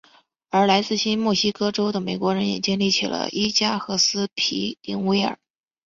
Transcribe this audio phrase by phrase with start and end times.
[0.49, 5.37] 而来自新墨西哥州的美国人也建起了伊加和斯皮灵威尔。